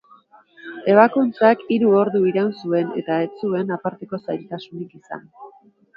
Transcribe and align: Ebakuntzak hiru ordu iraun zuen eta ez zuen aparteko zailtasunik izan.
Ebakuntzak 0.93 1.61
hiru 1.75 1.91
ordu 1.99 2.23
iraun 2.31 2.51
zuen 2.63 2.89
eta 3.03 3.19
ez 3.27 3.31
zuen 3.45 3.77
aparteko 3.77 4.21
zailtasunik 4.27 4.97
izan. 5.03 5.23